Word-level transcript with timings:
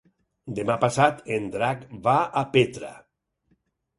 Demà 0.59 0.77
passat 0.83 1.19
en 1.35 1.45
Drac 1.57 1.85
va 2.09 2.15
a 2.41 2.45
Petra. 2.57 2.91